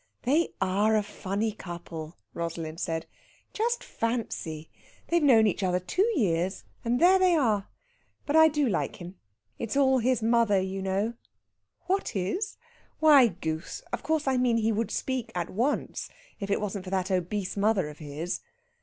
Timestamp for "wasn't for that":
16.59-17.11